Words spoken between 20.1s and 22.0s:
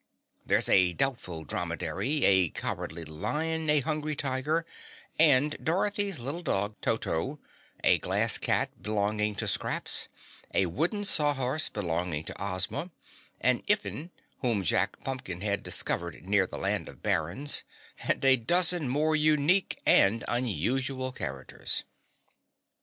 unusual characters.